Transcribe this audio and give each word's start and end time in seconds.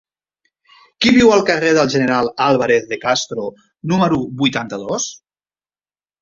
Qui 1.05 1.11
viu 1.17 1.33
al 1.35 1.43
carrer 1.49 1.69
del 1.77 1.91
General 1.95 2.29
Álvarez 2.45 2.87
de 2.95 2.99
Castro 3.05 3.45
número 3.93 4.19
vuitanta-dos? 4.41 5.07